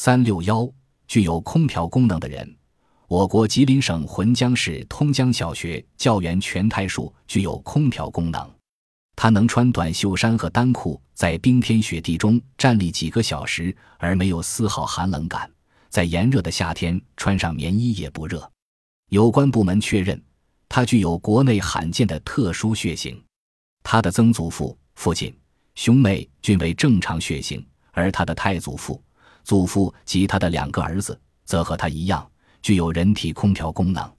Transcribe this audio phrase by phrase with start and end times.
[0.00, 0.72] 三六幺
[1.08, 2.56] 具有空调功能的人。
[3.08, 8.48] 我国吉林省浑江市通江小学教员全胎树具有空调功能，
[9.16, 15.50] 它能穿短袖衫和单裤，在冰天雪地中站立几个小时而没有丝毫寒冷感，
[15.88, 18.48] 在炎热的夏天穿上棉衣也不热。
[19.10, 20.22] 有关部门确认，
[20.68, 23.20] 它具有国内罕见的特殊血型，
[23.82, 25.36] 他的曾祖父、父亲、
[25.74, 29.02] 兄妹均为正常血型，而他的太祖父、
[29.48, 32.30] 祖父及他的两个儿子则和他一样。
[32.60, 34.17] 具有人体空调功能。